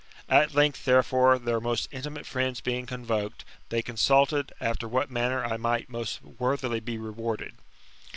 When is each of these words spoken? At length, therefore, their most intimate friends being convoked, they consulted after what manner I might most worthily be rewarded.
At 0.29 0.55
length, 0.55 0.85
therefore, 0.85 1.37
their 1.37 1.59
most 1.61 1.87
intimate 1.91 2.25
friends 2.25 2.59
being 2.59 2.87
convoked, 2.87 3.45
they 3.69 3.83
consulted 3.83 4.51
after 4.59 4.87
what 4.87 5.11
manner 5.11 5.45
I 5.45 5.57
might 5.57 5.89
most 5.91 6.23
worthily 6.23 6.79
be 6.79 6.97
rewarded. 6.97 7.53